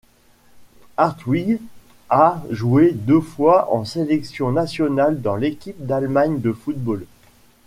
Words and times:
Hartwig 0.97 1.59
a 2.09 2.41
joué 2.49 2.91
deux 2.91 3.21
fois 3.21 3.71
en 3.71 3.85
sélection 3.85 4.51
nationale 4.51 5.21
dans 5.21 5.35
l'équipe 5.35 5.77
d'Allemagne 5.77 6.41
de 6.41 6.53
football. 6.53 7.05